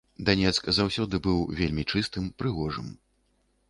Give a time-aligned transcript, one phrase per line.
[0.29, 2.95] Данецк заўсёды быў вельмі чыстым, прыгожым.